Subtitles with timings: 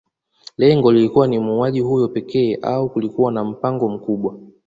[0.57, 4.37] Lengo lilikuwa ni mauaji hayo pekee au kulikuwa na mpango mkubwa